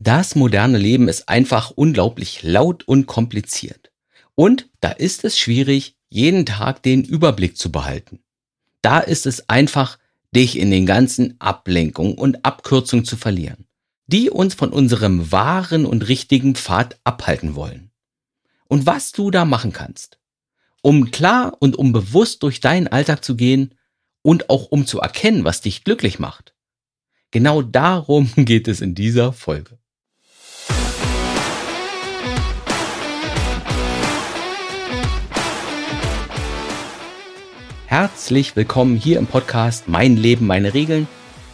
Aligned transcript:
Das 0.00 0.36
moderne 0.36 0.78
Leben 0.78 1.08
ist 1.08 1.28
einfach 1.28 1.70
unglaublich 1.72 2.42
laut 2.42 2.86
und 2.86 3.06
kompliziert. 3.06 3.90
Und 4.36 4.68
da 4.80 4.90
ist 4.90 5.24
es 5.24 5.36
schwierig, 5.36 5.96
jeden 6.08 6.46
Tag 6.46 6.82
den 6.84 7.02
Überblick 7.02 7.58
zu 7.58 7.72
behalten. 7.72 8.20
Da 8.80 9.00
ist 9.00 9.26
es 9.26 9.48
einfach, 9.48 9.98
dich 10.34 10.56
in 10.56 10.70
den 10.70 10.86
ganzen 10.86 11.40
Ablenkungen 11.40 12.14
und 12.14 12.44
Abkürzungen 12.44 13.04
zu 13.04 13.16
verlieren, 13.16 13.66
die 14.06 14.30
uns 14.30 14.54
von 14.54 14.70
unserem 14.70 15.32
wahren 15.32 15.84
und 15.84 16.06
richtigen 16.06 16.54
Pfad 16.54 17.00
abhalten 17.02 17.56
wollen. 17.56 17.90
Und 18.68 18.86
was 18.86 19.10
du 19.12 19.30
da 19.32 19.44
machen 19.44 19.72
kannst, 19.72 20.18
um 20.80 21.10
klar 21.10 21.56
und 21.58 21.76
um 21.76 21.92
bewusst 21.92 22.42
durch 22.44 22.60
deinen 22.60 22.86
Alltag 22.86 23.24
zu 23.24 23.34
gehen 23.34 23.74
und 24.22 24.48
auch 24.48 24.66
um 24.66 24.86
zu 24.86 25.00
erkennen, 25.00 25.44
was 25.44 25.60
dich 25.60 25.82
glücklich 25.82 26.18
macht. 26.18 26.54
Genau 27.30 27.62
darum 27.62 28.30
geht 28.36 28.68
es 28.68 28.80
in 28.80 28.94
dieser 28.94 29.32
Folge. 29.32 29.78
Herzlich 37.88 38.54
willkommen 38.54 38.96
hier 38.96 39.18
im 39.18 39.26
Podcast 39.26 39.88
Mein 39.88 40.18
Leben, 40.18 40.46
meine 40.46 40.74
Regeln, 40.74 41.08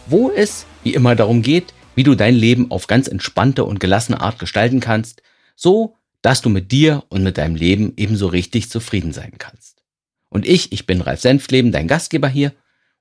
wo 0.08 0.32
es 0.32 0.66
wie 0.82 0.92
immer 0.92 1.14
darum 1.14 1.42
geht, 1.42 1.72
wie 1.94 2.02
du 2.02 2.16
dein 2.16 2.34
Leben 2.34 2.72
auf 2.72 2.88
ganz 2.88 3.06
entspannte 3.06 3.62
und 3.62 3.78
gelassene 3.78 4.20
Art 4.20 4.40
gestalten 4.40 4.80
kannst, 4.80 5.22
so 5.54 5.94
dass 6.22 6.42
du 6.42 6.48
mit 6.48 6.72
dir 6.72 7.04
und 7.08 7.22
mit 7.22 7.38
deinem 7.38 7.54
Leben 7.54 7.92
ebenso 7.96 8.26
richtig 8.26 8.68
zufrieden 8.68 9.12
sein 9.12 9.34
kannst. 9.38 9.84
Und 10.28 10.44
ich, 10.44 10.72
ich 10.72 10.86
bin 10.86 11.02
Ralf 11.02 11.20
Senfleben, 11.20 11.70
dein 11.70 11.86
Gastgeber 11.86 12.26
hier, 12.26 12.52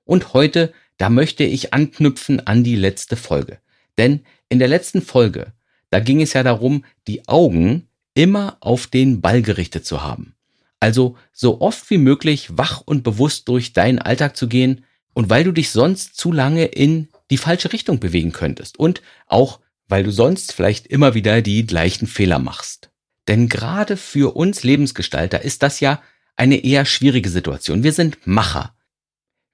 und 0.04 0.32
heute, 0.32 0.72
da 0.96 1.10
möchte 1.10 1.42
ich 1.42 1.74
anknüpfen 1.74 2.46
an 2.46 2.62
die 2.62 2.76
letzte 2.76 3.16
Folge. 3.16 3.58
Denn 3.98 4.20
in 4.48 4.60
der 4.60 4.68
letzten 4.68 5.02
Folge, 5.02 5.54
da 5.90 5.98
ging 5.98 6.22
es 6.22 6.34
ja 6.34 6.44
darum, 6.44 6.84
die 7.08 7.26
Augen 7.26 7.88
immer 8.14 8.58
auf 8.60 8.86
den 8.86 9.20
Ball 9.20 9.42
gerichtet 9.42 9.84
zu 9.84 10.04
haben. 10.04 10.36
Also 10.80 11.16
so 11.32 11.60
oft 11.60 11.88
wie 11.90 11.98
möglich 11.98 12.48
wach 12.56 12.82
und 12.84 13.02
bewusst 13.02 13.48
durch 13.48 13.72
deinen 13.72 13.98
Alltag 13.98 14.36
zu 14.36 14.48
gehen 14.48 14.84
und 15.14 15.30
weil 15.30 15.44
du 15.44 15.52
dich 15.52 15.70
sonst 15.70 16.16
zu 16.16 16.32
lange 16.32 16.66
in 16.66 17.08
die 17.30 17.38
falsche 17.38 17.72
Richtung 17.72 18.00
bewegen 18.00 18.32
könntest 18.32 18.78
und 18.78 19.02
auch 19.26 19.60
weil 19.88 20.04
du 20.04 20.10
sonst 20.10 20.52
vielleicht 20.52 20.86
immer 20.86 21.14
wieder 21.14 21.42
die 21.42 21.66
gleichen 21.66 22.06
Fehler 22.06 22.38
machst. 22.38 22.90
Denn 23.28 23.48
gerade 23.48 23.96
für 23.96 24.36
uns 24.36 24.62
Lebensgestalter 24.62 25.42
ist 25.42 25.62
das 25.62 25.80
ja 25.80 26.02
eine 26.36 26.64
eher 26.64 26.84
schwierige 26.84 27.30
Situation. 27.30 27.82
Wir 27.82 27.92
sind 27.92 28.26
Macher. 28.26 28.74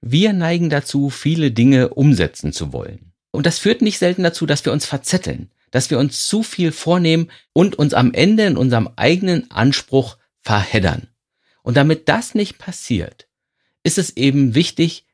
Wir 0.01 0.33
neigen 0.33 0.69
dazu, 0.69 1.09
viele 1.09 1.51
Dinge 1.51 1.89
umsetzen 1.89 2.53
zu 2.53 2.73
wollen. 2.73 3.13
Und 3.31 3.45
das 3.45 3.59
führt 3.59 3.81
nicht 3.81 3.99
selten 3.99 4.23
dazu, 4.23 4.45
dass 4.45 4.65
wir 4.65 4.73
uns 4.73 4.85
verzetteln, 4.85 5.51
dass 5.69 5.89
wir 5.89 5.99
uns 5.99 6.25
zu 6.25 6.43
viel 6.43 6.71
vornehmen 6.71 7.29
und 7.53 7.75
uns 7.75 7.93
am 7.93 8.13
Ende 8.13 8.45
in 8.45 8.57
unserem 8.57 8.89
eigenen 8.95 9.49
Anspruch 9.51 10.17
verheddern. 10.41 11.07
Und 11.63 11.77
damit 11.77 12.09
das 12.09 12.35
nicht 12.35 12.57
passiert, 12.57 13.27
ist 13.83 13.97
es 13.97 14.15
eben 14.17 14.55
wichtig, 14.55 15.05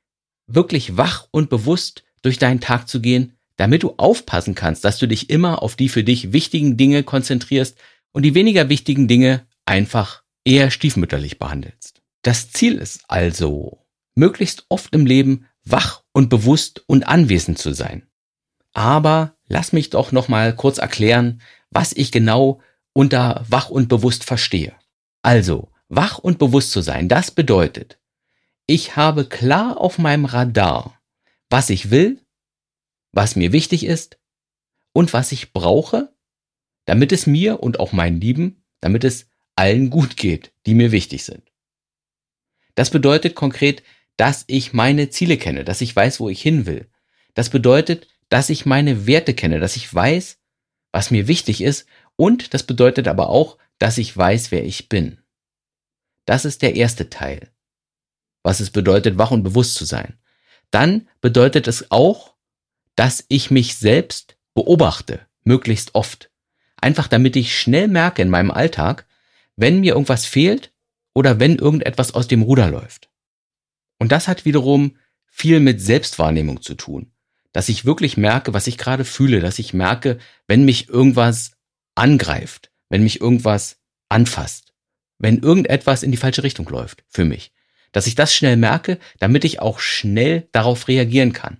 wirklich 0.47 0.97
wach 0.97 1.27
und 1.31 1.49
bewusst 1.49 2.03
durch 2.21 2.37
deinen 2.37 2.61
Tag 2.61 2.87
zu 2.87 3.01
gehen, 3.01 3.33
damit 3.57 3.83
du 3.83 3.95
aufpassen 3.97 4.55
kannst, 4.55 4.85
dass 4.85 4.97
du 4.97 5.07
dich 5.07 5.29
immer 5.29 5.61
auf 5.61 5.75
die 5.75 5.89
für 5.89 6.03
dich 6.03 6.31
wichtigen 6.31 6.77
Dinge 6.77 7.03
konzentrierst 7.03 7.77
und 8.11 8.23
die 8.23 8.35
weniger 8.35 8.69
wichtigen 8.69 9.07
Dinge 9.07 9.45
einfach 9.65 10.23
eher 10.45 10.71
stiefmütterlich 10.71 11.39
behandelst. 11.39 12.01
Das 12.21 12.51
Ziel 12.51 12.75
ist 12.75 13.01
also, 13.07 13.85
möglichst 14.15 14.65
oft 14.69 14.93
im 14.93 15.05
Leben 15.05 15.47
wach 15.63 16.03
und 16.13 16.29
bewusst 16.29 16.83
und 16.87 17.07
anwesend 17.07 17.57
zu 17.57 17.73
sein. 17.73 18.07
Aber 18.73 19.35
lass 19.47 19.73
mich 19.73 19.89
doch 19.89 20.11
noch 20.11 20.27
mal 20.27 20.55
kurz 20.55 20.77
erklären, 20.77 21.41
was 21.69 21.93
ich 21.93 22.11
genau 22.11 22.61
unter 22.93 23.45
wach 23.49 23.69
und 23.69 23.89
bewusst 23.89 24.23
verstehe. 24.23 24.73
Also, 25.21 25.69
Wach 25.89 26.17
und 26.17 26.39
bewusst 26.39 26.71
zu 26.71 26.81
sein, 26.81 27.07
das 27.07 27.31
bedeutet, 27.31 27.97
ich 28.65 28.95
habe 28.95 29.25
klar 29.25 29.77
auf 29.77 29.97
meinem 29.97 30.25
Radar, 30.25 30.99
was 31.49 31.69
ich 31.69 31.89
will, 31.91 32.19
was 33.13 33.35
mir 33.35 33.53
wichtig 33.53 33.85
ist 33.85 34.19
und 34.91 35.13
was 35.13 35.31
ich 35.31 35.53
brauche, 35.53 36.13
damit 36.85 37.11
es 37.11 37.27
mir 37.27 37.61
und 37.63 37.79
auch 37.79 37.93
meinen 37.93 38.19
Lieben, 38.19 38.63
damit 38.81 39.03
es 39.03 39.29
allen 39.55 39.89
gut 39.89 40.17
geht, 40.17 40.51
die 40.65 40.73
mir 40.73 40.91
wichtig 40.91 41.23
sind. 41.23 41.51
Das 42.75 42.89
bedeutet 42.89 43.33
konkret, 43.33 43.83
dass 44.17 44.43
ich 44.47 44.73
meine 44.73 45.09
Ziele 45.09 45.37
kenne, 45.37 45.63
dass 45.63 45.81
ich 45.81 45.95
weiß, 45.95 46.19
wo 46.19 46.29
ich 46.29 46.41
hin 46.41 46.65
will. 46.65 46.87
Das 47.33 47.49
bedeutet, 47.49 48.07
dass 48.29 48.49
ich 48.49 48.65
meine 48.65 49.07
Werte 49.07 49.33
kenne, 49.33 49.59
dass 49.59 49.75
ich 49.75 49.93
weiß, 49.93 50.37
was 50.91 51.11
mir 51.11 51.27
wichtig 51.27 51.61
ist 51.61 51.87
und 52.15 52.53
das 52.53 52.63
bedeutet 52.63 53.07
aber 53.07 53.29
auch, 53.29 53.57
dass 53.79 53.97
ich 53.97 54.15
weiß, 54.15 54.51
wer 54.51 54.65
ich 54.65 54.89
bin. 54.89 55.19
Das 56.27 56.43
ist 56.43 56.61
der 56.61 56.75
erste 56.75 57.09
Teil. 57.09 57.49
Was 58.43 58.59
es 58.59 58.69
bedeutet, 58.69 59.17
wach 59.17 59.31
und 59.31 59.43
bewusst 59.43 59.75
zu 59.75 59.85
sein. 59.85 60.19
Dann 60.69 61.07
bedeutet 61.21 61.67
es 61.67 61.89
auch, 61.89 62.35
dass 62.95 63.23
ich 63.29 63.49
mich 63.49 63.75
selbst 63.75 64.37
beobachte, 64.53 65.21
möglichst 65.43 65.95
oft. 65.95 66.29
Einfach 66.75 67.07
damit 67.07 67.37
ich 67.37 67.57
schnell 67.57 67.87
merke 67.87 68.21
in 68.21 68.29
meinem 68.29 68.51
Alltag, 68.51 69.07
wenn 69.55 69.79
mir 69.79 69.93
irgendwas 69.93 70.25
fehlt 70.25 70.73
oder 71.13 71.39
wenn 71.39 71.57
irgendetwas 71.57 72.13
aus 72.13 72.27
dem 72.27 72.41
Ruder 72.41 72.69
läuft. 72.69 73.09
Und 73.97 74.11
das 74.11 74.27
hat 74.27 74.43
wiederum 74.43 74.97
viel 75.27 75.61
mit 75.61 75.81
Selbstwahrnehmung 75.81 76.61
zu 76.61 76.75
tun. 76.75 77.13
Dass 77.53 77.69
ich 77.69 77.85
wirklich 77.85 78.17
merke, 78.17 78.53
was 78.53 78.67
ich 78.67 78.77
gerade 78.77 79.05
fühle, 79.05 79.39
dass 79.39 79.59
ich 79.59 79.73
merke, 79.73 80.19
wenn 80.45 80.65
mich 80.65 80.89
irgendwas 80.89 81.53
angreift, 81.95 82.69
wenn 82.89 83.03
mich 83.03 83.21
irgendwas 83.21 83.77
anfasst 84.09 84.66
wenn 85.19 85.39
irgendetwas 85.39 86.03
in 86.03 86.11
die 86.11 86.17
falsche 86.17 86.43
Richtung 86.43 86.67
läuft 86.69 87.03
für 87.09 87.25
mich. 87.25 87.51
Dass 87.91 88.07
ich 88.07 88.15
das 88.15 88.33
schnell 88.33 88.57
merke, 88.57 88.99
damit 89.19 89.45
ich 89.45 89.59
auch 89.59 89.79
schnell 89.79 90.47
darauf 90.51 90.87
reagieren 90.87 91.33
kann. 91.33 91.59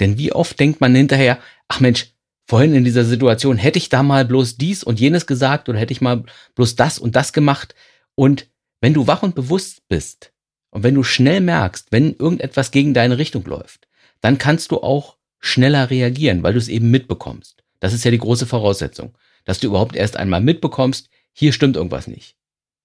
Denn 0.00 0.18
wie 0.18 0.32
oft 0.32 0.58
denkt 0.58 0.80
man 0.80 0.94
hinterher, 0.94 1.38
ach 1.68 1.80
Mensch, 1.80 2.14
vorhin 2.46 2.74
in 2.74 2.84
dieser 2.84 3.04
Situation 3.04 3.56
hätte 3.56 3.78
ich 3.78 3.88
da 3.88 4.02
mal 4.02 4.24
bloß 4.24 4.56
dies 4.56 4.82
und 4.82 5.00
jenes 5.00 5.26
gesagt 5.26 5.68
oder 5.68 5.78
hätte 5.78 5.92
ich 5.92 6.00
mal 6.00 6.24
bloß 6.54 6.76
das 6.76 6.98
und 6.98 7.16
das 7.16 7.32
gemacht. 7.32 7.74
Und 8.14 8.48
wenn 8.80 8.94
du 8.94 9.06
wach 9.06 9.22
und 9.22 9.34
bewusst 9.34 9.86
bist 9.88 10.32
und 10.70 10.82
wenn 10.82 10.94
du 10.94 11.02
schnell 11.02 11.40
merkst, 11.40 11.88
wenn 11.90 12.14
irgendetwas 12.14 12.70
gegen 12.70 12.94
deine 12.94 13.18
Richtung 13.18 13.44
läuft, 13.44 13.88
dann 14.20 14.38
kannst 14.38 14.70
du 14.70 14.82
auch 14.82 15.16
schneller 15.38 15.90
reagieren, 15.90 16.42
weil 16.42 16.52
du 16.52 16.58
es 16.58 16.68
eben 16.68 16.90
mitbekommst. 16.90 17.62
Das 17.80 17.92
ist 17.92 18.04
ja 18.04 18.10
die 18.10 18.18
große 18.18 18.46
Voraussetzung, 18.46 19.14
dass 19.44 19.58
du 19.58 19.66
überhaupt 19.66 19.96
erst 19.96 20.16
einmal 20.16 20.40
mitbekommst, 20.40 21.10
hier 21.32 21.52
stimmt 21.52 21.76
irgendwas 21.76 22.06
nicht 22.06 22.36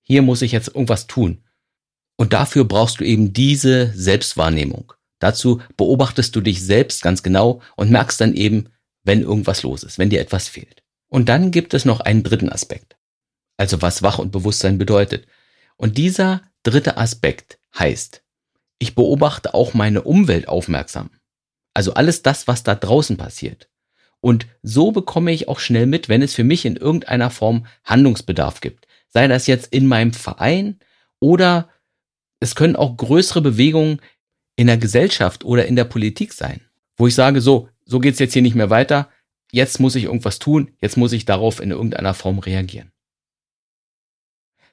hier 0.08 0.22
muss 0.22 0.42
ich 0.42 0.54
jetzt 0.54 0.70
irgendwas 0.70 1.06
tun. 1.08 1.44
Und 2.16 2.32
dafür 2.32 2.64
brauchst 2.64 3.00
du 3.00 3.04
eben 3.04 3.34
diese 3.34 3.92
Selbstwahrnehmung. 3.94 4.94
Dazu 5.20 5.62
beobachtest 5.76 6.34
du 6.36 6.42
dich 6.42 6.64
selbst 6.64 7.02
ganz 7.02 7.24
genau 7.24 7.62
und 7.76 7.92
merkst 7.92 8.22
dann 8.22 8.34
eben, 8.34 8.70
wenn 9.04 9.22
irgendwas 9.22 9.64
los 9.64 9.84
ist, 9.84 10.00
wenn 10.00 10.10
dir 10.10 10.22
etwas 10.22 10.48
fehlt. 10.48 10.82
Und 11.10 11.28
dann 11.28 11.52
gibt 11.52 11.74
es 11.74 11.84
noch 11.84 12.00
einen 12.00 12.24
dritten 12.24 12.50
Aspekt. 12.50 12.96
Also 13.58 13.82
was 13.82 14.02
Wach 14.02 14.18
und 14.18 14.32
Bewusstsein 14.32 14.78
bedeutet. 14.78 15.28
Und 15.76 15.98
dieser 15.98 16.42
dritte 16.64 16.98
Aspekt 16.98 17.60
heißt, 17.78 18.24
ich 18.80 18.96
beobachte 18.96 19.54
auch 19.54 19.74
meine 19.74 20.04
Umwelt 20.04 20.48
aufmerksam. 20.48 21.10
Also 21.74 21.96
alles 21.96 22.22
das, 22.22 22.48
was 22.48 22.64
da 22.64 22.76
draußen 22.76 23.18
passiert. 23.18 23.70
Und 24.22 24.48
so 24.64 24.92
bekomme 24.92 25.32
ich 25.32 25.48
auch 25.50 25.60
schnell 25.60 25.86
mit, 25.86 26.08
wenn 26.08 26.22
es 26.22 26.34
für 26.34 26.44
mich 26.46 26.66
in 26.66 26.78
irgendeiner 26.78 27.30
Form 27.30 27.66
Handlungsbedarf 27.84 28.62
gibt 28.62 28.87
sei 29.18 29.28
das 29.28 29.48
jetzt 29.48 29.74
in 29.74 29.88
meinem 29.88 30.14
Verein 30.14 30.78
oder 31.20 31.70
es 32.40 32.54
können 32.54 32.76
auch 32.76 32.96
größere 32.98 33.42
Bewegungen 33.42 34.00
in 34.56 34.68
der 34.68 34.78
Gesellschaft 34.78 35.44
oder 35.44 35.66
in 35.66 35.76
der 35.76 35.86
Politik 35.86 36.34
sein, 36.34 36.62
wo 36.98 37.08
ich 37.08 37.16
sage, 37.16 37.42
so, 37.42 37.68
so 37.84 37.98
geht's 37.98 38.20
jetzt 38.20 38.34
hier 38.34 38.44
nicht 38.44 38.54
mehr 38.54 38.70
weiter, 38.70 39.10
jetzt 39.52 39.80
muss 39.80 39.96
ich 39.96 40.04
irgendwas 40.04 40.38
tun, 40.38 40.70
jetzt 40.82 40.98
muss 40.98 41.14
ich 41.14 41.26
darauf 41.26 41.60
in 41.62 41.72
irgendeiner 41.72 42.14
Form 42.14 42.38
reagieren. 42.38 42.92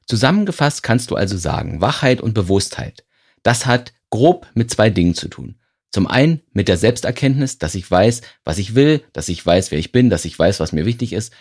Zusammengefasst 0.05 0.83
kannst 0.83 1.11
du 1.11 1.17
also 1.17 1.39
sagen, 1.39 1.81
Wachheit 1.81 2.21
und 2.21 2.35
Bewusstheit, 2.35 3.07
das 3.43 3.65
hat 3.65 3.95
grob 4.11 4.47
mit 4.53 4.71
zwei 4.71 4.91
Dingen 4.91 5.15
zu 5.15 5.29
tun. 5.29 5.59
Zum 5.91 6.07
einen 6.07 6.43
mit 6.53 6.69
der 6.69 6.77
Selbsterkenntnis, 6.77 7.57
dass 7.57 7.75
ich 7.75 7.91
weiß, 7.91 8.21
was 8.45 8.59
ich 8.59 8.75
will, 8.75 9.03
dass 9.15 9.31
ich 9.31 9.47
weiß, 9.47 9.71
wer 9.71 9.79
ich 9.79 9.91
bin, 9.91 10.11
dass 10.11 10.27
ich 10.27 10.39
weiß, 10.39 10.61
was 10.61 10.73
mir 10.73 10.85
wichtig 10.85 11.15
ist 11.15 11.33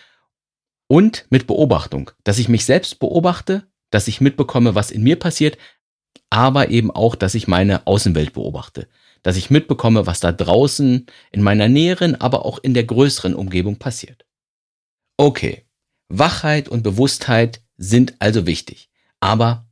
und 0.94 1.26
mit 1.28 1.48
Beobachtung, 1.48 2.12
dass 2.22 2.38
ich 2.38 2.48
mich 2.48 2.64
selbst 2.64 3.00
beobachte, 3.00 3.66
dass 3.90 4.06
ich 4.06 4.20
mitbekomme, 4.20 4.76
was 4.76 4.92
in 4.92 5.02
mir 5.02 5.18
passiert, 5.18 5.58
aber 6.30 6.70
eben 6.70 6.92
auch, 6.92 7.16
dass 7.16 7.34
ich 7.34 7.48
meine 7.48 7.88
Außenwelt 7.88 8.32
beobachte, 8.32 8.86
dass 9.24 9.36
ich 9.36 9.50
mitbekomme, 9.50 10.06
was 10.06 10.20
da 10.20 10.30
draußen 10.30 11.06
in 11.32 11.42
meiner 11.42 11.66
näheren, 11.66 12.14
aber 12.20 12.46
auch 12.46 12.60
in 12.62 12.74
der 12.74 12.84
größeren 12.84 13.34
Umgebung 13.34 13.80
passiert. 13.80 14.24
Okay, 15.16 15.64
Wachheit 16.10 16.68
und 16.68 16.84
Bewusstheit 16.84 17.60
sind 17.76 18.14
also 18.20 18.46
wichtig, 18.46 18.88
aber 19.18 19.66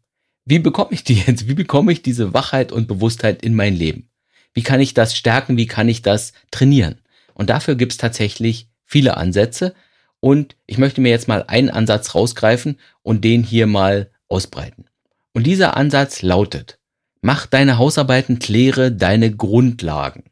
wie 0.45 0.59
bekomme 0.59 0.91
ich 0.91 1.05
die 1.05 1.23
jetzt? 1.25 1.47
Wie 1.47 1.55
bekomme 1.55 1.93
ich 1.93 2.03
diese 2.03 2.35
Wachheit 2.35 2.73
und 2.73 2.89
Bewusstheit 2.89 3.45
in 3.45 3.55
mein 3.55 3.77
Leben? 3.77 4.11
Wie 4.55 4.65
kann 4.65 4.81
ich 4.81 4.93
das 4.93 5.17
stärken? 5.17 5.57
Wie 5.57 5.69
kann 5.69 5.89
ich 5.89 6.03
das 6.03 6.33
trainieren? 6.51 7.01
Und 7.33 7.49
dafür 7.49 7.77
gibt 7.77 7.93
es 7.93 7.99
tatsächlich 7.99 8.69
viele 8.85 9.17
Ansätze 9.17 9.77
und 10.25 10.55
ich 10.67 10.79
möchte 10.79 11.01
mir 11.01 11.11
jetzt 11.11 11.27
mal 11.27 11.45
einen 11.49 11.69
Ansatz 11.69 12.15
rausgreifen 12.15 12.79
und 13.03 13.25
den 13.25 13.43
hier 13.43 13.67
mal 13.67 14.09
ausbreiten. 14.29 14.85
Und 15.33 15.49
dieser 15.49 15.77
Ansatz 15.77 16.23
lautet, 16.23 16.79
mach 17.23 17.47
deine 17.47 17.77
Hausarbeiten, 17.77 18.39
kläre 18.39 18.93
deine 18.93 19.35
Grundlagen. 19.35 20.25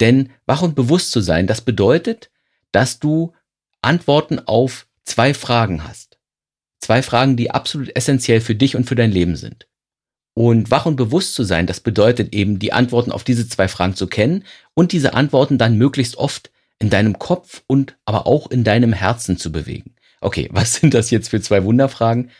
Denn 0.00 0.30
wach 0.46 0.62
und 0.62 0.74
bewusst 0.74 1.12
zu 1.12 1.20
sein, 1.20 1.46
das 1.46 1.60
bedeutet, 1.60 2.30
dass 2.72 2.98
du 2.98 3.34
Antworten 3.82 4.38
auf 4.38 4.86
zwei 5.04 5.34
Fragen 5.34 5.86
hast. 5.86 6.18
Zwei 6.80 7.02
Fragen, 7.02 7.36
die 7.36 7.50
absolut 7.50 7.94
essentiell 7.94 8.40
für 8.40 8.54
dich 8.54 8.74
und 8.74 8.88
für 8.88 8.94
dein 8.94 9.12
Leben 9.12 9.36
sind. 9.36 9.66
Und 10.32 10.70
wach 10.70 10.86
und 10.86 10.96
bewusst 10.96 11.34
zu 11.34 11.44
sein, 11.44 11.66
das 11.66 11.80
bedeutet 11.80 12.32
eben, 12.32 12.58
die 12.58 12.72
Antworten 12.72 13.12
auf 13.12 13.22
diese 13.22 13.46
zwei 13.46 13.68
Fragen 13.68 13.96
zu 13.96 14.06
kennen 14.06 14.44
und 14.72 14.92
diese 14.92 15.12
Antworten 15.12 15.58
dann 15.58 15.76
möglichst 15.76 16.16
oft 16.16 16.50
in 16.82 16.90
deinem 16.90 17.18
Kopf 17.18 17.62
und 17.68 17.96
aber 18.04 18.26
auch 18.26 18.50
in 18.50 18.64
deinem 18.64 18.92
Herzen 18.92 19.38
zu 19.38 19.52
bewegen. 19.52 19.94
Okay, 20.20 20.48
was 20.52 20.74
sind 20.80 20.94
das 20.94 21.10
jetzt 21.10 21.28
für 21.28 21.40
zwei 21.40 21.64
Wunderfragen? 21.64 22.30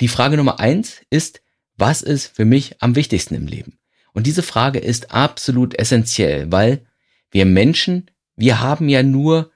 Die 0.00 0.08
Frage 0.08 0.36
Nummer 0.36 0.58
eins 0.58 1.02
ist, 1.10 1.42
was 1.76 2.02
ist 2.02 2.34
für 2.34 2.44
mich 2.44 2.82
am 2.82 2.96
wichtigsten 2.96 3.34
im 3.34 3.46
Leben? 3.46 3.78
Und 4.14 4.26
diese 4.26 4.42
Frage 4.42 4.78
ist 4.78 5.12
absolut 5.12 5.78
essentiell, 5.78 6.50
weil 6.50 6.86
wir 7.30 7.44
Menschen, 7.44 8.10
wir 8.36 8.60
haben 8.60 8.88
ja 8.88 9.02
nur 9.02 9.50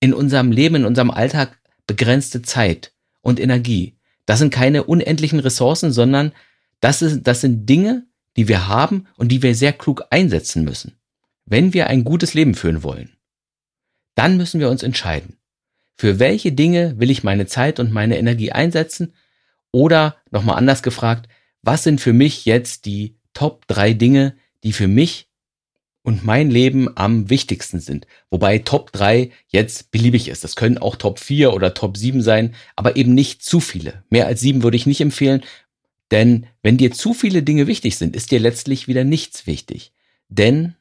in 0.00 0.14
unserem 0.14 0.50
Leben, 0.52 0.76
in 0.76 0.84
unserem 0.84 1.10
Alltag 1.10 1.58
begrenzte 1.86 2.42
Zeit 2.42 2.92
und 3.20 3.38
Energie. 3.38 3.96
Das 4.26 4.38
sind 4.38 4.52
keine 4.52 4.84
unendlichen 4.84 5.40
Ressourcen, 5.40 5.92
sondern 5.92 6.32
das, 6.80 7.02
ist, 7.02 7.22
das 7.24 7.40
sind 7.40 7.68
Dinge, 7.68 8.06
die 8.36 8.48
wir 8.48 8.68
haben 8.68 9.06
und 9.16 9.28
die 9.28 9.42
wir 9.42 9.54
sehr 9.54 9.72
klug 9.72 10.04
einsetzen 10.10 10.64
müssen. 10.64 10.98
Wenn 11.44 11.74
wir 11.74 11.88
ein 11.88 12.04
gutes 12.04 12.34
Leben 12.34 12.54
führen 12.54 12.82
wollen, 12.82 13.16
dann 14.14 14.36
müssen 14.36 14.60
wir 14.60 14.70
uns 14.70 14.82
entscheiden. 14.82 15.36
Für 15.96 16.18
welche 16.18 16.52
Dinge 16.52 16.98
will 16.98 17.10
ich 17.10 17.22
meine 17.22 17.46
Zeit 17.46 17.78
und 17.78 17.92
meine 17.92 18.18
Energie 18.18 18.52
einsetzen? 18.52 19.14
Oder 19.70 20.16
nochmal 20.30 20.56
anders 20.56 20.82
gefragt, 20.82 21.28
was 21.62 21.82
sind 21.82 22.00
für 22.00 22.12
mich 22.12 22.44
jetzt 22.44 22.84
die 22.86 23.16
Top 23.34 23.66
drei 23.66 23.94
Dinge, 23.94 24.34
die 24.64 24.72
für 24.72 24.88
mich 24.88 25.28
und 26.02 26.24
mein 26.24 26.50
Leben 26.50 26.88
am 26.96 27.30
wichtigsten 27.30 27.80
sind. 27.80 28.06
Wobei 28.30 28.58
Top 28.58 28.92
3 28.92 29.30
jetzt 29.48 29.90
beliebig 29.92 30.28
ist. 30.28 30.42
Das 30.44 30.56
können 30.56 30.78
auch 30.78 30.96
Top 30.96 31.18
4 31.18 31.54
oder 31.54 31.74
Top 31.74 31.96
7 31.96 32.22
sein, 32.22 32.54
aber 32.74 32.96
eben 32.96 33.14
nicht 33.14 33.42
zu 33.42 33.60
viele. 33.60 34.02
Mehr 34.10 34.26
als 34.26 34.40
7 34.40 34.62
würde 34.62 34.76
ich 34.76 34.86
nicht 34.86 35.00
empfehlen, 35.00 35.42
denn 36.10 36.46
wenn 36.62 36.76
dir 36.76 36.92
zu 36.92 37.14
viele 37.14 37.42
Dinge 37.42 37.66
wichtig 37.66 37.96
sind, 37.96 38.14
ist 38.14 38.30
dir 38.30 38.40
letztlich 38.40 38.88
wieder 38.88 39.04
nichts 39.04 39.46
wichtig. 39.46 39.92
Denn, 40.28 40.74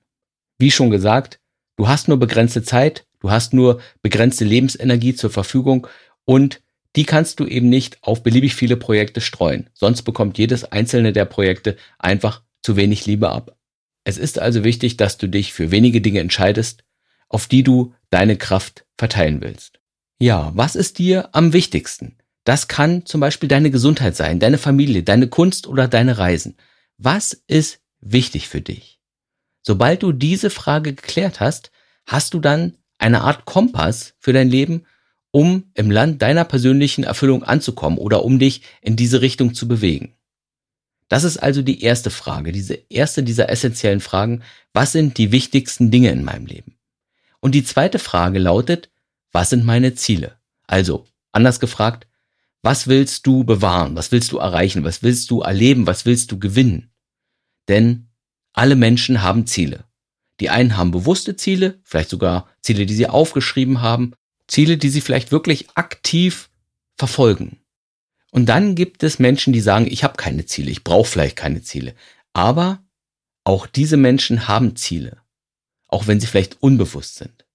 wie 0.58 0.72
schon 0.72 0.90
gesagt, 0.90 1.40
du 1.78 1.88
hast 1.88 2.08
nur 2.08 2.18
begrenzte 2.18 2.64
Zeit, 2.64 3.06
du 3.22 3.32
hast 3.32 3.54
nur 3.54 3.82
begrenzte 4.02 4.44
Lebensenergie 4.44 5.16
zur 5.16 5.30
Verfügung 5.30 5.88
und 6.26 6.62
die 6.96 7.06
kannst 7.06 7.40
du 7.40 7.48
eben 7.48 7.70
nicht 7.70 8.00
auf 8.02 8.22
beliebig 8.22 8.54
viele 8.54 8.76
Projekte 8.76 9.22
streuen. 9.22 9.70
Sonst 9.74 10.02
bekommt 10.02 10.38
jedes 10.38 10.66
einzelne 10.66 11.14
der 11.14 11.26
Projekte 11.26 11.78
einfach 12.00 12.42
zu 12.62 12.76
wenig 12.76 13.06
Liebe 13.06 13.30
ab. 13.30 13.58
Es 14.04 14.18
ist 14.18 14.40
also 14.40 14.64
wichtig, 14.64 14.98
dass 14.98 15.18
du 15.18 15.28
dich 15.28 15.54
für 15.54 15.72
wenige 15.72 16.02
Dinge 16.02 16.20
entscheidest, 16.20 16.84
auf 17.30 17.48
die 17.48 17.64
du 17.64 17.94
deine 18.10 18.36
Kraft 18.36 18.86
verteilen 18.98 19.42
willst. 19.42 19.80
Ja, 20.20 20.52
was 20.54 20.76
ist 20.76 21.00
dir 21.00 21.30
am 21.34 21.54
wichtigsten? 21.54 22.18
Das 22.44 22.68
kann 22.68 23.06
zum 23.06 23.22
Beispiel 23.22 23.48
deine 23.48 23.72
Gesundheit 23.72 24.16
sein, 24.16 24.40
deine 24.40 24.58
Familie, 24.58 25.04
deine 25.04 25.28
Kunst 25.28 25.68
oder 25.68 25.88
deine 25.88 26.18
Reisen. 26.18 26.58
Was 26.98 27.34
ist 27.48 27.80
wichtig 28.00 28.50
für 28.50 28.62
dich? 28.62 29.00
Sobald 29.62 30.04
du 30.04 30.12
diese 30.12 30.50
Frage 30.50 30.94
geklärt 30.94 31.40
hast, 31.40 31.72
hast 32.06 32.34
du 32.34 32.40
dann 32.40 32.78
eine 33.02 33.22
Art 33.22 33.46
Kompass 33.46 34.14
für 34.20 34.34
dein 34.34 34.50
Leben, 34.50 34.86
um 35.32 35.72
im 35.74 35.90
Land 35.90 36.22
deiner 36.22 36.46
persönlichen 36.46 37.04
Erfüllung 37.04 37.44
anzukommen 37.44 37.98
oder 37.98 38.24
um 38.24 38.40
dich 38.40 38.62
in 38.82 38.96
diese 38.96 39.22
Richtung 39.22 39.54
zu 39.54 39.68
bewegen. 39.68 40.14
Das 41.08 41.24
ist 41.24 41.38
also 41.38 41.62
die 41.62 41.82
erste 41.82 42.10
Frage, 42.10 42.52
diese 42.52 42.76
erste 42.90 43.24
dieser 43.24 43.50
essentiellen 43.50 44.00
Fragen. 44.00 44.44
Was 44.74 44.94
sind 44.94 45.18
die 45.18 45.32
wichtigsten 45.32 45.92
Dinge 45.92 46.10
in 46.12 46.24
meinem 46.24 46.46
Leben? 46.46 46.78
Und 47.40 47.56
die 47.56 47.64
zweite 47.64 48.00
Frage 48.00 48.40
lautet, 48.40 48.90
was 49.32 49.50
sind 49.50 49.66
meine 49.66 49.96
Ziele? 49.96 50.38
Also, 50.68 51.06
anders 51.32 51.60
gefragt, 51.60 52.08
was 52.62 52.88
willst 52.88 53.26
du 53.26 53.44
bewahren? 53.44 53.96
Was 53.96 54.12
willst 54.12 54.32
du 54.32 54.38
erreichen? 54.38 54.84
Was 54.84 55.02
willst 55.02 55.32
du 55.32 55.42
erleben? 55.42 55.88
Was 55.88 56.06
willst 56.06 56.32
du 56.32 56.40
gewinnen? 56.40 56.92
Denn 57.68 58.08
alle 58.54 58.76
Menschen 58.76 59.22
haben 59.22 59.48
Ziele. 59.48 59.86
Die 60.42 60.50
einen 60.50 60.76
haben 60.76 60.90
bewusste 60.90 61.36
Ziele, 61.36 61.80
vielleicht 61.84 62.10
sogar 62.10 62.50
Ziele, 62.62 62.88
die 62.88 62.96
sie 62.96 63.08
aufgeschrieben 63.08 63.82
haben, 63.82 64.14
Ziele, 64.48 64.78
die 64.78 64.90
sie 64.90 65.02
vielleicht 65.02 65.32
wirklich 65.32 65.70
aktiv 65.76 66.50
verfolgen. 66.98 67.60
Und 68.32 68.48
dann 68.48 68.74
gibt 68.74 69.04
es 69.04 69.20
Menschen, 69.20 69.54
die 69.54 69.62
sagen, 69.62 69.86
ich 69.88 70.04
habe 70.04 70.18
keine 70.18 70.46
Ziele, 70.48 70.72
ich 70.72 70.84
brauche 70.84 71.08
vielleicht 71.08 71.36
keine 71.36 71.62
Ziele. 71.62 71.94
Aber 72.34 72.84
auch 73.44 73.68
diese 73.68 73.98
Menschen 73.98 74.48
haben 74.48 74.76
Ziele, 74.76 75.18
auch 75.88 76.08
wenn 76.08 76.20
sie 76.20 76.28
vielleicht 76.28 76.62
unbewusst 76.62 77.18
sind. 77.18 77.46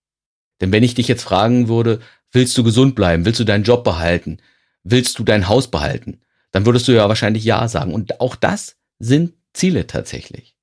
Denn 0.60 0.70
wenn 0.70 0.84
ich 0.84 0.94
dich 0.94 1.08
jetzt 1.08 1.24
fragen 1.24 1.66
würde, 1.66 2.00
willst 2.30 2.56
du 2.56 2.62
gesund 2.62 2.94
bleiben, 2.94 3.24
willst 3.24 3.40
du 3.40 3.44
deinen 3.44 3.64
Job 3.64 3.82
behalten, 3.82 4.38
willst 4.84 5.18
du 5.18 5.24
dein 5.24 5.48
Haus 5.48 5.70
behalten, 5.72 6.20
dann 6.52 6.66
würdest 6.66 6.86
du 6.86 6.92
ja 6.92 7.08
wahrscheinlich 7.08 7.44
ja 7.44 7.66
sagen. 7.66 7.92
Und 7.92 8.20
auch 8.20 8.36
das 8.36 8.76
sind 9.00 9.34
Ziele 9.52 9.88
tatsächlich. 9.88 10.55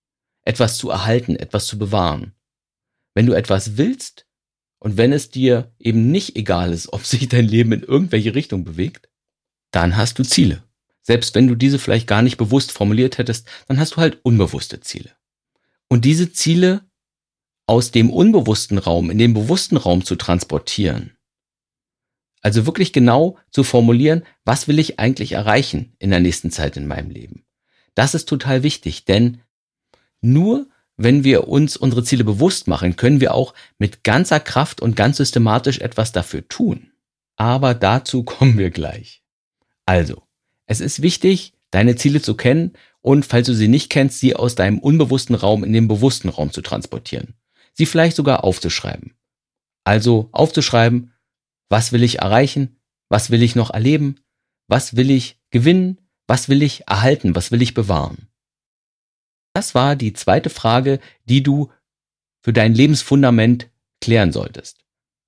Etwas 0.46 0.78
zu 0.78 0.90
erhalten, 0.90 1.36
etwas 1.36 1.66
zu 1.66 1.78
bewahren. 1.78 2.34
Wenn 3.14 3.26
du 3.26 3.34
etwas 3.34 3.78
willst 3.78 4.26
und 4.80 4.98
wenn 4.98 5.14
es 5.14 5.30
dir 5.30 5.74
eben 5.80 6.12
nicht 6.12 6.36
egal 6.36 6.74
ist, 6.74 6.92
ob 6.94 7.06
sich 7.06 7.28
dein 7.30 7.48
Leben 7.48 7.72
in 7.72 7.84
irgendwelche 7.84 8.36
Richtung 8.36 8.64
bewegt, 8.64 9.10
dann 9.72 9.98
hast 9.98 10.20
du 10.20 10.24
Ziele. 10.24 10.64
Selbst 11.02 11.36
wenn 11.36 11.48
du 11.48 11.56
diese 11.56 11.80
vielleicht 11.80 12.08
gar 12.08 12.22
nicht 12.22 12.38
bewusst 12.38 12.72
formuliert 12.72 13.18
hättest, 13.18 13.48
dann 13.68 13.78
hast 13.78 13.96
du 13.96 13.98
halt 13.98 14.20
unbewusste 14.24 14.80
Ziele. 14.80 15.12
Und 15.90 16.06
diese 16.06 16.32
Ziele 16.32 16.82
aus 17.66 17.92
dem 17.92 18.10
unbewussten 18.10 18.78
Raum 18.78 19.10
in 19.10 19.18
den 19.18 19.34
bewussten 19.34 19.78
Raum 19.78 20.04
zu 20.04 20.16
transportieren. 20.16 21.18
Also 22.42 22.66
wirklich 22.66 22.92
genau 22.92 23.38
zu 23.52 23.64
formulieren, 23.64 24.24
was 24.44 24.68
will 24.68 24.80
ich 24.80 25.00
eigentlich 25.00 25.32
erreichen 25.34 25.96
in 26.00 26.10
der 26.10 26.20
nächsten 26.20 26.52
Zeit 26.52 26.76
in 26.76 26.88
meinem 26.88 27.10
Leben. 27.10 27.46
Das 27.96 28.16
ist 28.16 28.28
total 28.28 28.64
wichtig, 28.64 29.06
denn 29.06 29.42
nur 30.24 30.68
wenn 30.96 31.24
wir 31.24 31.48
uns 31.48 31.76
unsere 31.76 32.04
Ziele 32.04 32.24
bewusst 32.24 32.68
machen, 32.68 32.96
können 32.96 33.20
wir 33.20 33.34
auch 33.34 33.54
mit 33.78 34.04
ganzer 34.04 34.40
Kraft 34.40 34.82
und 34.82 34.96
ganz 34.96 35.18
systematisch 35.18 35.80
etwas 35.80 36.12
dafür 36.12 36.48
tun. 36.48 36.92
Aber 37.36 37.74
dazu 37.74 38.24
kommen 38.24 38.58
wir 38.58 38.70
gleich. 38.70 39.24
Also, 39.86 40.24
es 40.66 40.82
ist 40.82 41.02
wichtig, 41.02 41.54
deine 41.72 41.96
Ziele 41.96 42.22
zu 42.22 42.36
kennen 42.36 42.74
und 43.02 43.26
falls 43.26 43.48
du 43.48 43.54
sie 43.54 43.68
nicht 43.68 43.90
kennst, 43.90 44.20
sie 44.20 44.36
aus 44.36 44.56
deinem 44.56 44.80
unbewussten 44.80 45.36
Raum 45.36 45.64
in 45.64 45.74
den 45.74 45.88
bewussten 45.88 46.30
Raum 46.30 46.52
zu 46.52 46.62
transportieren. 46.62 47.34
Sie 47.74 47.86
vielleicht 47.86 48.16
sogar 48.16 48.44
aufzuschreiben. 48.44 49.14
Also 49.84 50.30
aufzuschreiben, 50.32 51.12
was 51.70 51.92
will 51.92 52.04
ich 52.04 52.20
erreichen, 52.20 52.78
was 53.10 53.32
will 53.32 53.42
ich 53.42 53.56
noch 53.56 53.72
erleben, 53.72 54.20
was 54.68 54.96
will 54.96 55.12
ich 55.12 55.40
gewinnen, 55.50 56.00
was 56.28 56.48
will 56.48 56.64
ich 56.64 56.88
erhalten, 56.88 57.36
was 57.36 57.52
will 57.52 57.62
ich 57.62 57.74
bewahren. 57.74 58.30
Das 59.54 59.76
war 59.76 59.96
die 59.96 60.14
zweite 60.14 60.50
Frage, 60.50 61.00
die 61.26 61.44
du 61.44 61.72
für 62.42 62.54
dein 62.54 62.74
Lebensfundament 62.74 63.70
klären 64.02 64.32
solltest. 64.32 64.80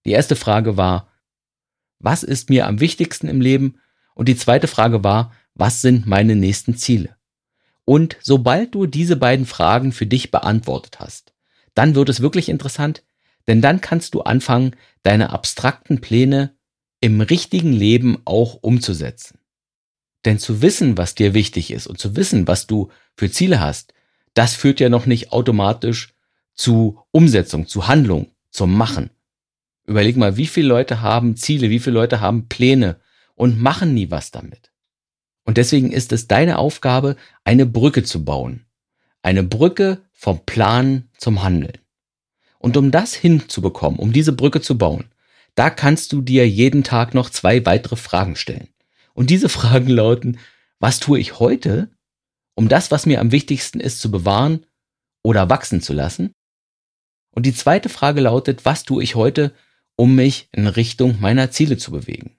Die 0.05 0.11
erste 0.11 0.35
Frage 0.35 0.77
war, 0.77 1.11
was 1.99 2.23
ist 2.23 2.49
mir 2.49 2.67
am 2.67 2.79
wichtigsten 2.79 3.27
im 3.27 3.39
Leben 3.39 3.79
und 4.15 4.27
die 4.27 4.35
zweite 4.35 4.67
Frage 4.67 5.03
war, 5.03 5.33
was 5.53 5.81
sind 5.81 6.05
meine 6.05 6.35
nächsten 6.35 6.75
Ziele? 6.75 7.15
Und 7.85 8.17
sobald 8.21 8.75
du 8.75 8.87
diese 8.87 9.15
beiden 9.15 9.45
Fragen 9.45 9.91
für 9.91 10.05
dich 10.07 10.31
beantwortet 10.31 10.99
hast, 10.99 11.33
dann 11.75 11.95
wird 11.95 12.09
es 12.09 12.21
wirklich 12.21 12.49
interessant, 12.49 13.03
denn 13.47 13.61
dann 13.61 13.79
kannst 13.79 14.15
du 14.15 14.21
anfangen, 14.21 14.75
deine 15.03 15.29
abstrakten 15.29 16.01
Pläne 16.01 16.55
im 16.99 17.21
richtigen 17.21 17.71
Leben 17.71 18.17
auch 18.25 18.55
umzusetzen. 18.55 19.39
Denn 20.25 20.39
zu 20.39 20.61
wissen, 20.61 20.97
was 20.97 21.13
dir 21.13 21.35
wichtig 21.35 21.69
ist 21.69 21.85
und 21.85 21.99
zu 21.99 22.15
wissen, 22.15 22.47
was 22.47 22.65
du 22.65 22.89
für 23.15 23.29
Ziele 23.29 23.59
hast, 23.59 23.93
das 24.35 24.53
führt 24.53 24.79
ja 24.79 24.89
noch 24.89 25.07
nicht 25.07 25.31
automatisch 25.31 26.13
zu 26.53 26.99
Umsetzung, 27.11 27.67
zu 27.67 27.87
Handlung, 27.87 28.31
zum 28.51 28.77
Machen. 28.77 29.09
Überleg 29.87 30.17
mal, 30.17 30.37
wie 30.37 30.47
viele 30.47 30.67
Leute 30.67 31.01
haben 31.01 31.35
Ziele, 31.35 31.69
wie 31.69 31.79
viele 31.79 31.95
Leute 31.95 32.21
haben 32.21 32.47
Pläne 32.47 32.99
und 33.35 33.59
machen 33.59 33.93
nie 33.93 34.11
was 34.11 34.31
damit. 34.31 34.71
Und 35.43 35.57
deswegen 35.57 35.91
ist 35.91 36.11
es 36.11 36.27
deine 36.27 36.57
Aufgabe, 36.57 37.15
eine 37.43 37.65
Brücke 37.65 38.03
zu 38.03 38.23
bauen. 38.23 38.65
Eine 39.21 39.43
Brücke 39.43 40.01
vom 40.11 40.43
Plan 40.45 41.09
zum 41.17 41.43
Handeln. 41.43 41.77
Und 42.57 42.77
um 42.77 42.91
das 42.91 43.13
hinzubekommen, 43.13 43.99
um 43.99 44.11
diese 44.11 44.33
Brücke 44.33 44.61
zu 44.61 44.77
bauen, 44.77 45.05
da 45.53 45.69
kannst 45.69 46.11
du 46.13 46.21
dir 46.21 46.49
jeden 46.49 46.83
Tag 46.83 47.13
noch 47.13 47.29
zwei 47.29 47.65
weitere 47.65 47.95
Fragen 47.95 48.35
stellen. 48.35 48.69
Und 49.13 49.29
diese 49.29 49.49
Fragen 49.57 49.89
lauten, 49.89 50.39
was 50.79 50.99
tue 50.99 51.19
ich 51.19 51.39
heute, 51.39 51.89
um 52.55 52.69
das, 52.69 52.91
was 52.91 53.05
mir 53.05 53.19
am 53.19 53.31
wichtigsten 53.31 53.79
ist, 53.79 53.99
zu 53.99 54.09
bewahren 54.09 54.65
oder 55.23 55.49
wachsen 55.49 55.81
zu 55.81 55.93
lassen? 55.93 56.33
Und 57.31 57.45
die 57.45 57.53
zweite 57.53 57.89
Frage 57.89 58.21
lautet, 58.21 58.65
was 58.65 58.83
tue 58.83 59.03
ich 59.03 59.15
heute, 59.15 59.53
um 59.97 60.15
mich 60.15 60.47
in 60.51 60.67
Richtung 60.67 61.19
meiner 61.19 61.51
Ziele 61.51 61.77
zu 61.77 61.91
bewegen? 61.91 62.37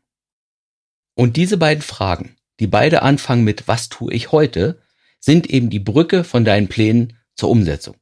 Und 1.14 1.36
diese 1.36 1.56
beiden 1.56 1.82
Fragen, 1.82 2.36
die 2.60 2.66
beide 2.66 3.02
anfangen 3.02 3.44
mit 3.44 3.68
Was 3.68 3.88
tue 3.88 4.12
ich 4.12 4.32
heute, 4.32 4.80
sind 5.20 5.48
eben 5.50 5.70
die 5.70 5.78
Brücke 5.78 6.24
von 6.24 6.44
deinen 6.44 6.68
Plänen 6.68 7.18
zur 7.34 7.50
Umsetzung. 7.50 7.96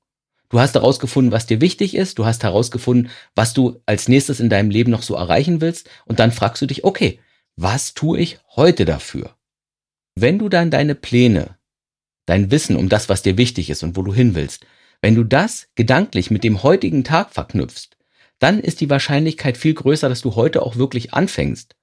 Du 0.49 0.61
hast 0.61 0.75
herausgefunden, 0.75 1.33
was 1.33 1.47
dir 1.47 1.61
wichtig 1.61 1.95
ist, 1.97 2.19
du 2.19 2.27
hast 2.27 2.45
herausgefunden, 2.45 3.11
was 3.35 3.55
du 3.55 3.81
als 3.87 4.09
nächstes 4.09 4.39
in 4.39 4.51
deinem 4.51 4.71
Leben 4.71 4.91
noch 4.91 5.03
so 5.03 5.15
erreichen 5.15 5.61
willst, 5.61 5.89
und 6.05 6.21
dann 6.21 6.33
fragst 6.33 6.63
du 6.63 6.67
dich, 6.67 6.85
okay, 6.85 7.19
was 7.57 7.95
tue 7.95 8.19
ich 8.21 8.39
heute 8.55 8.85
dafür? 8.85 9.37
Wenn 10.17 10.39
du 10.39 10.49
dann 10.49 10.71
deine 10.71 10.95
Pläne, 10.95 11.54
dein 12.27 12.51
Wissen 12.51 12.77
um 12.77 12.89
das, 12.89 13.09
was 13.09 13.23
dir 13.23 13.37
wichtig 13.37 13.71
ist 13.71 13.83
und 13.83 13.97
wo 13.97 14.03
du 14.03 14.15
hin 14.15 14.35
willst, 14.35 14.67
wenn 15.01 15.15
du 15.15 15.25
das 15.25 15.69
gedanklich 15.75 16.31
mit 16.31 16.45
dem 16.45 16.63
heutigen 16.63 17.05
Tag 17.05 17.33
verknüpfst, 17.33 17.91
dann 18.39 18.61
ist 18.61 18.81
die 18.81 18.91
Wahrscheinlichkeit 18.91 19.57
viel 19.57 19.75
größer, 19.75 20.09
dass 20.09 20.23
du 20.23 20.35
heute 20.35 20.63
auch 20.63 20.77
wirklich 20.77 21.15
anfängst, 21.15 21.77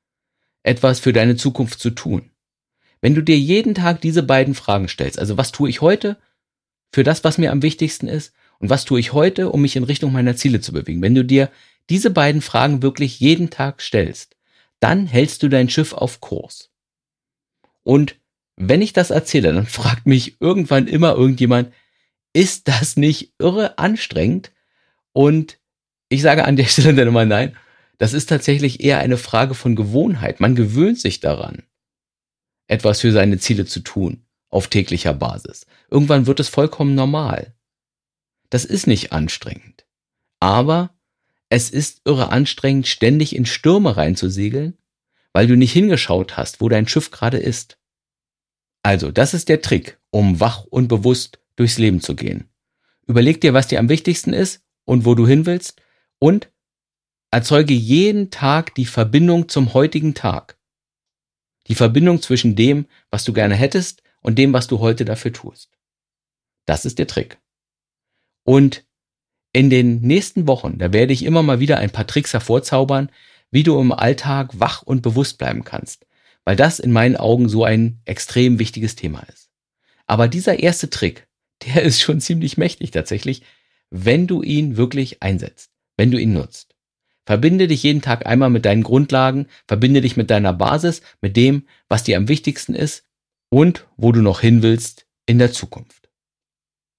etwas 0.63 0.99
für 0.99 1.13
deine 1.13 1.35
Zukunft 1.35 1.79
zu 1.79 1.91
tun. 1.91 2.31
Wenn 3.01 3.15
du 3.15 3.21
dir 3.21 3.37
jeden 3.37 3.73
Tag 3.73 4.01
diese 4.01 4.23
beiden 4.23 4.53
Fragen 4.53 4.87
stellst, 4.87 5.17
also 5.17 5.37
was 5.37 5.51
tue 5.51 5.69
ich 5.69 5.81
heute 5.81 6.17
für 6.91 7.03
das, 7.03 7.23
was 7.23 7.37
mir 7.37 7.51
am 7.51 7.61
wichtigsten 7.61 8.07
ist 8.07 8.33
und 8.59 8.69
was 8.69 8.85
tue 8.85 8.99
ich 8.99 9.13
heute, 9.13 9.49
um 9.49 9.61
mich 9.61 9.75
in 9.75 9.83
Richtung 9.83 10.11
meiner 10.11 10.35
Ziele 10.35 10.61
zu 10.61 10.71
bewegen, 10.71 11.01
wenn 11.01 11.15
du 11.15 11.25
dir 11.25 11.49
diese 11.89 12.11
beiden 12.11 12.41
Fragen 12.41 12.81
wirklich 12.81 13.19
jeden 13.19 13.49
Tag 13.49 13.81
stellst, 13.81 14.35
dann 14.79 15.07
hältst 15.07 15.41
du 15.43 15.49
dein 15.49 15.69
Schiff 15.69 15.93
auf 15.93 16.21
Kurs. 16.21 16.69
Und 17.83 18.15
wenn 18.61 18.81
ich 18.81 18.93
das 18.93 19.09
erzähle, 19.09 19.53
dann 19.53 19.65
fragt 19.65 20.05
mich 20.05 20.39
irgendwann 20.39 20.87
immer 20.87 21.15
irgendjemand, 21.15 21.73
ist 22.33 22.67
das 22.67 22.95
nicht 22.95 23.33
irre 23.39 23.77
anstrengend? 23.77 24.51
Und 25.13 25.59
ich 26.09 26.21
sage 26.21 26.45
an 26.45 26.55
der 26.55 26.65
Stelle 26.67 26.93
dann 26.93 27.07
immer 27.07 27.25
nein. 27.25 27.57
Das 27.97 28.13
ist 28.13 28.27
tatsächlich 28.29 28.83
eher 28.83 28.99
eine 28.99 29.17
Frage 29.17 29.53
von 29.53 29.75
Gewohnheit. 29.75 30.39
Man 30.39 30.55
gewöhnt 30.55 30.99
sich 30.99 31.19
daran, 31.19 31.63
etwas 32.67 33.01
für 33.01 33.11
seine 33.11 33.37
Ziele 33.37 33.65
zu 33.65 33.81
tun, 33.81 34.25
auf 34.49 34.67
täglicher 34.67 35.13
Basis. 35.13 35.65
Irgendwann 35.89 36.25
wird 36.25 36.39
es 36.39 36.49
vollkommen 36.49 36.95
normal. 36.95 37.53
Das 38.49 38.65
ist 38.65 38.87
nicht 38.87 39.11
anstrengend. 39.11 39.85
Aber 40.39 40.95
es 41.49 41.69
ist 41.69 42.01
irre 42.05 42.31
anstrengend, 42.31 42.87
ständig 42.87 43.35
in 43.35 43.45
Stürme 43.45 43.97
reinzusegeln, 43.97 44.77
weil 45.33 45.47
du 45.47 45.55
nicht 45.55 45.73
hingeschaut 45.73 46.37
hast, 46.37 46.61
wo 46.61 46.69
dein 46.69 46.87
Schiff 46.87 47.11
gerade 47.11 47.37
ist. 47.37 47.77
Also, 48.83 49.11
das 49.11 49.33
ist 49.33 49.49
der 49.49 49.61
Trick, 49.61 49.99
um 50.09 50.39
wach 50.39 50.63
und 50.65 50.87
bewusst 50.87 51.39
durchs 51.55 51.77
Leben 51.77 52.01
zu 52.01 52.15
gehen. 52.15 52.49
Überleg 53.07 53.41
dir, 53.41 53.53
was 53.53 53.67
dir 53.67 53.79
am 53.79 53.89
wichtigsten 53.89 54.33
ist 54.33 54.63
und 54.85 55.05
wo 55.05 55.15
du 55.15 55.27
hin 55.27 55.45
willst 55.45 55.81
und 56.19 56.51
erzeuge 57.31 57.73
jeden 57.73 58.31
Tag 58.31 58.75
die 58.75 58.85
Verbindung 58.85 59.49
zum 59.49 59.73
heutigen 59.73 60.13
Tag. 60.13 60.57
Die 61.67 61.75
Verbindung 61.75 62.21
zwischen 62.21 62.55
dem, 62.55 62.87
was 63.09 63.23
du 63.23 63.33
gerne 63.33 63.55
hättest 63.55 64.03
und 64.21 64.37
dem, 64.37 64.53
was 64.53 64.67
du 64.67 64.79
heute 64.79 65.05
dafür 65.05 65.31
tust. 65.31 65.71
Das 66.65 66.85
ist 66.85 66.99
der 66.99 67.07
Trick. 67.07 67.39
Und 68.43 68.85
in 69.53 69.69
den 69.69 70.01
nächsten 70.01 70.47
Wochen, 70.47 70.77
da 70.77 70.93
werde 70.93 71.13
ich 71.13 71.23
immer 71.23 71.43
mal 71.43 71.59
wieder 71.59 71.77
ein 71.77 71.89
paar 71.89 72.07
Tricks 72.07 72.33
hervorzaubern, 72.33 73.11
wie 73.51 73.63
du 73.63 73.79
im 73.79 73.91
Alltag 73.91 74.59
wach 74.59 74.81
und 74.81 75.01
bewusst 75.01 75.37
bleiben 75.37 75.63
kannst, 75.63 76.05
weil 76.45 76.55
das 76.55 76.79
in 76.79 76.91
meinen 76.91 77.15
Augen 77.15 77.49
so 77.49 77.63
ein 77.63 77.99
extrem 78.05 78.59
wichtiges 78.59 78.95
Thema 78.95 79.21
ist. 79.23 79.49
Aber 80.07 80.27
dieser 80.27 80.59
erste 80.59 80.89
Trick, 80.89 81.27
der 81.65 81.83
ist 81.83 82.01
schon 82.01 82.19
ziemlich 82.21 82.57
mächtig 82.57 82.91
tatsächlich, 82.91 83.43
wenn 83.89 84.27
du 84.27 84.41
ihn 84.41 84.77
wirklich 84.77 85.21
einsetzt 85.21 85.71
wenn 86.01 86.09
du 86.09 86.17
ihn 86.17 86.33
nutzt. 86.33 86.75
Verbinde 87.27 87.67
dich 87.67 87.83
jeden 87.83 88.01
Tag 88.01 88.25
einmal 88.25 88.49
mit 88.49 88.65
deinen 88.65 88.81
Grundlagen, 88.81 89.45
verbinde 89.67 90.01
dich 90.01 90.17
mit 90.17 90.31
deiner 90.31 90.51
Basis, 90.51 91.03
mit 91.21 91.37
dem, 91.37 91.67
was 91.87 92.01
dir 92.01 92.17
am 92.17 92.27
wichtigsten 92.27 92.73
ist 92.73 93.05
und 93.49 93.85
wo 93.97 94.11
du 94.11 94.23
noch 94.23 94.41
hin 94.41 94.63
willst 94.63 95.05
in 95.27 95.37
der 95.37 95.51
Zukunft. 95.51 96.09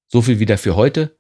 So 0.06 0.22
viel 0.22 0.38
wieder 0.38 0.56
für 0.56 0.76
heute. 0.76 1.18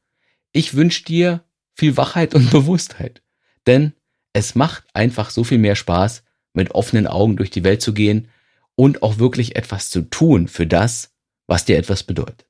Ich 0.52 0.74
wünsche 0.74 1.04
dir 1.04 1.44
viel 1.74 1.96
Wachheit 1.96 2.36
und 2.36 2.50
Bewusstheit, 2.52 3.20
denn 3.66 3.94
es 4.32 4.54
macht 4.54 4.84
einfach 4.94 5.30
so 5.30 5.42
viel 5.42 5.58
mehr 5.58 5.74
Spaß, 5.74 6.22
mit 6.54 6.72
offenen 6.72 7.06
Augen 7.06 7.36
durch 7.36 7.50
die 7.50 7.64
Welt 7.64 7.82
zu 7.82 7.94
gehen 7.94 8.28
und 8.74 9.02
auch 9.02 9.18
wirklich 9.18 9.56
etwas 9.56 9.90
zu 9.90 10.02
tun 10.02 10.48
für 10.48 10.66
das, 10.66 11.10
was 11.46 11.64
dir 11.64 11.76
etwas 11.76 12.02
bedeutet. 12.02 12.46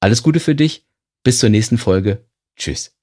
Alles 0.00 0.22
Gute 0.22 0.40
für 0.40 0.54
dich, 0.54 0.86
bis 1.22 1.38
zur 1.38 1.50
nächsten 1.50 1.78
Folge. 1.78 2.24
Tschüss. 2.56 2.96